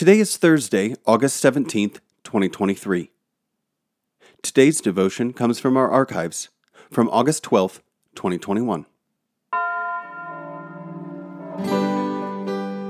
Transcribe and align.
Today 0.00 0.18
is 0.18 0.38
Thursday, 0.38 0.94
August 1.04 1.44
17th, 1.44 1.98
2023. 2.24 3.10
Today's 4.40 4.80
devotion 4.80 5.34
comes 5.34 5.60
from 5.60 5.76
our 5.76 5.90
archives 5.90 6.48
from 6.90 7.10
August 7.10 7.44
12th, 7.44 7.80
2021. 8.14 8.86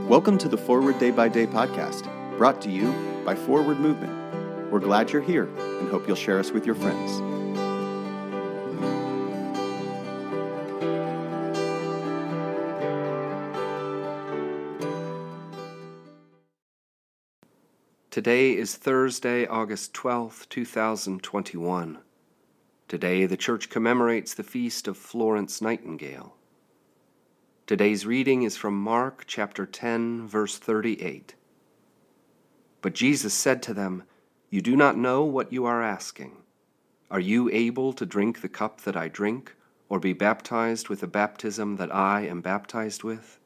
Welcome 0.09 0.39
to 0.39 0.49
the 0.49 0.57
Forward 0.57 1.01
Day 1.01 1.11
by 1.11 1.29
Day 1.29 1.49
podcast, 1.49 2.07
brought 2.39 2.63
to 2.63 2.71
you 2.71 2.95
by 3.25 3.35
Forward 3.35 3.81
Movement. 3.81 4.71
We're 4.71 4.79
glad 4.79 5.11
you're 5.11 5.21
here 5.21 5.49
and 5.59 5.89
hope 5.89 6.07
you'll 6.07 6.15
share 6.15 6.39
us 6.39 6.53
with 6.53 6.65
your 6.65 6.77
friends. 6.77 7.40
Today 18.11 18.57
is 18.57 18.75
Thursday, 18.75 19.47
August 19.47 19.95
12th, 19.95 20.49
2021. 20.49 21.99
Today 22.89 23.25
the 23.25 23.37
Church 23.37 23.71
commemorates 23.71 24.35
the 24.35 24.43
feast 24.43 24.89
of 24.89 24.97
Florence 24.97 25.63
Nightingale. 25.63 26.35
Today's 27.69 28.05
reading 28.05 28.43
is 28.43 28.57
from 28.57 28.75
Mark 28.75 29.23
chapter 29.29 29.65
10, 29.65 30.27
verse 30.27 30.59
38. 30.59 31.37
But 32.83 32.95
Jesus 32.95 33.33
said 33.33 33.63
to 33.63 33.75
them, 33.75 34.03
You 34.51 34.61
do 34.61 34.75
not 34.75 34.99
know 34.99 35.23
what 35.23 35.53
you 35.53 35.65
are 35.67 35.81
asking. 35.81 36.37
Are 37.13 37.21
you 37.21 37.49
able 37.51 37.93
to 37.93 38.05
drink 38.05 38.41
the 38.41 38.49
cup 38.49 38.81
that 38.81 38.97
I 38.97 39.07
drink, 39.07 39.55
or 39.89 40.01
be 40.01 40.15
baptized 40.15 40.89
with 40.89 40.99
the 40.99 41.07
baptism 41.07 41.77
that 41.77 41.95
I 41.95 42.23
am 42.23 42.41
baptized 42.41 43.05
with? 43.05 43.39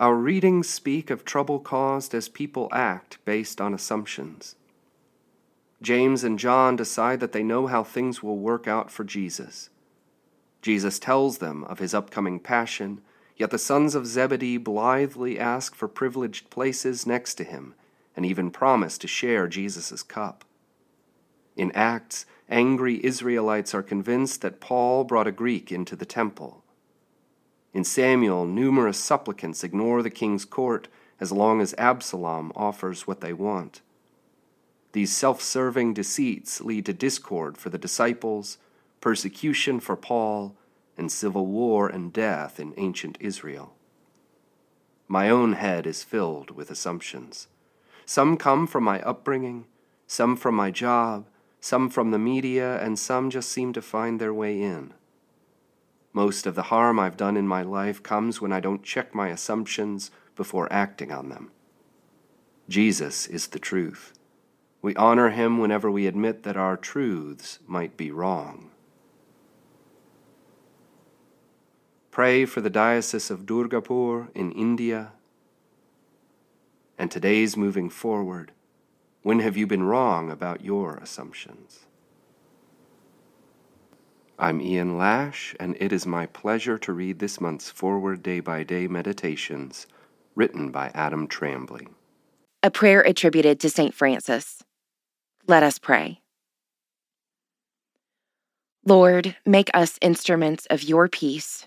Our 0.00 0.14
readings 0.14 0.66
speak 0.66 1.10
of 1.10 1.26
trouble 1.26 1.60
caused 1.60 2.14
as 2.14 2.30
people 2.30 2.70
act 2.72 3.18
based 3.26 3.60
on 3.60 3.74
assumptions. 3.74 4.56
James 5.82 6.24
and 6.24 6.38
John 6.38 6.74
decide 6.74 7.20
that 7.20 7.32
they 7.32 7.42
know 7.42 7.66
how 7.66 7.84
things 7.84 8.22
will 8.22 8.38
work 8.38 8.66
out 8.66 8.90
for 8.90 9.04
Jesus. 9.04 9.68
Jesus 10.62 10.98
tells 10.98 11.36
them 11.36 11.64
of 11.64 11.80
his 11.80 11.92
upcoming 11.92 12.40
passion, 12.40 13.02
yet 13.36 13.50
the 13.50 13.58
sons 13.58 13.94
of 13.94 14.06
Zebedee 14.06 14.56
blithely 14.56 15.38
ask 15.38 15.74
for 15.74 15.86
privileged 15.86 16.48
places 16.48 17.06
next 17.06 17.34
to 17.34 17.44
him 17.44 17.74
and 18.16 18.24
even 18.24 18.50
promise 18.50 18.96
to 18.96 19.06
share 19.06 19.48
Jesus' 19.48 20.02
cup. 20.02 20.46
In 21.56 21.70
Acts, 21.72 22.24
angry 22.48 23.04
Israelites 23.04 23.74
are 23.74 23.82
convinced 23.82 24.40
that 24.40 24.60
Paul 24.60 25.04
brought 25.04 25.26
a 25.26 25.32
Greek 25.32 25.70
into 25.70 25.94
the 25.94 26.06
temple. 26.06 26.64
In 27.72 27.84
Samuel, 27.84 28.46
numerous 28.46 28.98
supplicants 28.98 29.62
ignore 29.62 30.02
the 30.02 30.10
king's 30.10 30.44
court 30.44 30.88
as 31.20 31.30
long 31.30 31.60
as 31.60 31.74
Absalom 31.78 32.52
offers 32.56 33.06
what 33.06 33.20
they 33.20 33.32
want. 33.32 33.80
These 34.92 35.16
self 35.16 35.40
serving 35.40 35.94
deceits 35.94 36.60
lead 36.60 36.86
to 36.86 36.92
discord 36.92 37.56
for 37.56 37.68
the 37.70 37.78
disciples, 37.78 38.58
persecution 39.00 39.78
for 39.78 39.96
Paul, 39.96 40.56
and 40.96 41.12
civil 41.12 41.46
war 41.46 41.88
and 41.88 42.12
death 42.12 42.58
in 42.58 42.74
ancient 42.76 43.16
Israel. 43.20 43.74
My 45.06 45.30
own 45.30 45.54
head 45.54 45.86
is 45.86 46.02
filled 46.02 46.50
with 46.50 46.70
assumptions. 46.70 47.48
Some 48.04 48.36
come 48.36 48.66
from 48.66 48.84
my 48.84 49.00
upbringing, 49.02 49.66
some 50.06 50.36
from 50.36 50.56
my 50.56 50.70
job, 50.70 51.26
some 51.60 51.88
from 51.88 52.10
the 52.10 52.18
media, 52.18 52.82
and 52.82 52.98
some 52.98 53.30
just 53.30 53.50
seem 53.50 53.72
to 53.74 53.82
find 53.82 54.20
their 54.20 54.34
way 54.34 54.60
in. 54.60 54.94
Most 56.12 56.46
of 56.46 56.54
the 56.54 56.64
harm 56.64 56.98
I've 56.98 57.16
done 57.16 57.36
in 57.36 57.46
my 57.46 57.62
life 57.62 58.02
comes 58.02 58.40
when 58.40 58.52
I 58.52 58.60
don't 58.60 58.82
check 58.82 59.14
my 59.14 59.28
assumptions 59.28 60.10
before 60.34 60.72
acting 60.72 61.12
on 61.12 61.28
them. 61.28 61.50
Jesus 62.68 63.26
is 63.26 63.48
the 63.48 63.58
truth. 63.58 64.12
We 64.82 64.94
honor 64.96 65.30
him 65.30 65.58
whenever 65.58 65.90
we 65.90 66.06
admit 66.06 66.42
that 66.42 66.56
our 66.56 66.76
truths 66.76 67.58
might 67.66 67.96
be 67.96 68.10
wrong. 68.10 68.70
Pray 72.10 72.44
for 72.44 72.60
the 72.60 72.70
Diocese 72.70 73.30
of 73.30 73.46
Durgapur 73.46 74.28
in 74.34 74.50
India. 74.52 75.12
And 76.98 77.10
today's 77.10 77.56
moving 77.56 77.88
forward. 77.88 78.52
When 79.22 79.40
have 79.40 79.56
you 79.56 79.66
been 79.66 79.84
wrong 79.84 80.30
about 80.30 80.64
your 80.64 80.96
assumptions? 80.96 81.86
I'm 84.42 84.62
Ian 84.62 84.96
Lash, 84.96 85.54
and 85.60 85.76
it 85.78 85.92
is 85.92 86.06
my 86.06 86.24
pleasure 86.24 86.78
to 86.78 86.94
read 86.94 87.18
this 87.18 87.42
month's 87.42 87.68
Forward 87.68 88.22
Day 88.22 88.40
by 88.40 88.62
Day 88.62 88.88
Meditations, 88.88 89.86
written 90.34 90.70
by 90.70 90.90
Adam 90.94 91.28
Trambley. 91.28 91.88
A 92.62 92.70
prayer 92.70 93.02
attributed 93.02 93.60
to 93.60 93.68
St. 93.68 93.92
Francis. 93.92 94.62
Let 95.46 95.62
us 95.62 95.78
pray. 95.78 96.22
Lord, 98.86 99.36
make 99.44 99.68
us 99.74 99.98
instruments 100.00 100.64
of 100.70 100.82
your 100.82 101.06
peace. 101.06 101.66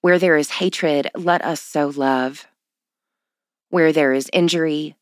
Where 0.00 0.18
there 0.18 0.38
is 0.38 0.52
hatred, 0.52 1.10
let 1.14 1.44
us 1.44 1.60
sow 1.60 1.88
love. 1.94 2.46
Where 3.68 3.92
there 3.92 4.14
is 4.14 4.30
injury, 4.32 4.96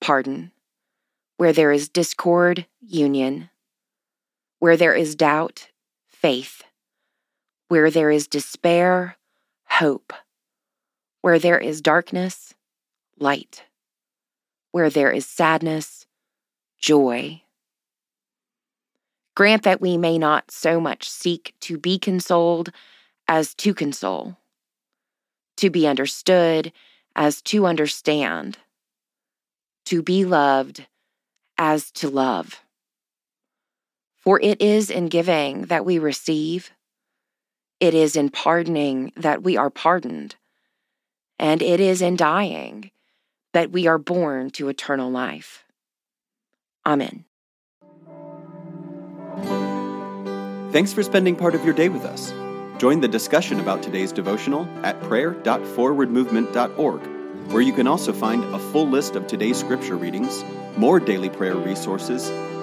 pardon. 0.00 0.52
Where 1.36 1.52
there 1.52 1.70
is 1.70 1.90
discord, 1.90 2.64
union. 2.80 3.50
Where 4.66 4.76
there 4.76 4.94
is 4.96 5.14
doubt, 5.14 5.68
faith. 6.08 6.64
Where 7.68 7.88
there 7.88 8.10
is 8.10 8.26
despair, 8.26 9.16
hope. 9.66 10.12
Where 11.20 11.38
there 11.38 11.60
is 11.60 11.80
darkness, 11.80 12.52
light. 13.16 13.62
Where 14.72 14.90
there 14.90 15.12
is 15.12 15.24
sadness, 15.24 16.06
joy. 16.80 17.42
Grant 19.36 19.62
that 19.62 19.80
we 19.80 19.96
may 19.96 20.18
not 20.18 20.50
so 20.50 20.80
much 20.80 21.08
seek 21.08 21.54
to 21.60 21.78
be 21.78 21.96
consoled 21.96 22.72
as 23.28 23.54
to 23.54 23.72
console, 23.72 24.36
to 25.58 25.70
be 25.70 25.86
understood 25.86 26.72
as 27.14 27.40
to 27.42 27.66
understand, 27.66 28.58
to 29.84 30.02
be 30.02 30.24
loved 30.24 30.88
as 31.56 31.92
to 31.92 32.10
love. 32.10 32.65
For 34.26 34.38
it 34.42 34.60
is 34.60 34.90
in 34.90 35.06
giving 35.06 35.62
that 35.66 35.84
we 35.84 36.00
receive, 36.00 36.72
it 37.78 37.94
is 37.94 38.16
in 38.16 38.28
pardoning 38.28 39.12
that 39.14 39.44
we 39.44 39.56
are 39.56 39.70
pardoned, 39.70 40.34
and 41.38 41.62
it 41.62 41.78
is 41.78 42.02
in 42.02 42.16
dying 42.16 42.90
that 43.52 43.70
we 43.70 43.86
are 43.86 43.98
born 43.98 44.50
to 44.50 44.68
eternal 44.68 45.12
life. 45.12 45.64
Amen. 46.84 47.24
Thanks 50.72 50.92
for 50.92 51.04
spending 51.04 51.36
part 51.36 51.54
of 51.54 51.64
your 51.64 51.74
day 51.74 51.88
with 51.88 52.04
us. 52.04 52.34
Join 52.78 53.00
the 53.00 53.06
discussion 53.06 53.60
about 53.60 53.84
today's 53.84 54.10
devotional 54.10 54.66
at 54.82 55.00
prayer.forwardmovement.org, 55.02 57.52
where 57.52 57.62
you 57.62 57.72
can 57.72 57.86
also 57.86 58.12
find 58.12 58.42
a 58.42 58.58
full 58.58 58.88
list 58.88 59.14
of 59.14 59.28
today's 59.28 59.60
scripture 59.60 59.96
readings, 59.96 60.44
more 60.76 60.98
daily 60.98 61.30
prayer 61.30 61.54
resources, 61.54 62.28